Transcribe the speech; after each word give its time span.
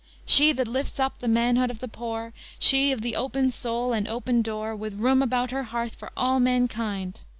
She 0.25 0.51
that 0.53 0.67
lifts 0.67 0.99
up 0.99 1.19
the 1.19 1.27
manhood 1.27 1.69
of 1.69 1.77
the 1.77 1.87
poor, 1.87 2.33
She 2.57 2.91
of 2.91 3.01
the 3.01 3.15
open 3.15 3.51
soul 3.51 3.93
and 3.93 4.07
open 4.07 4.41
door, 4.41 4.75
With 4.75 4.95
room 4.95 5.21
about 5.21 5.51
her 5.51 5.61
hearth 5.65 5.93
for 5.93 6.11
all 6.17 6.39
mankind! 6.39 7.19